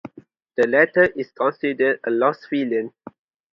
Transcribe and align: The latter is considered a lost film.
The 0.57 0.65
latter 0.65 1.03
is 1.15 1.29
considered 1.29 1.99
a 2.03 2.09
lost 2.09 2.47
film. 2.49 2.91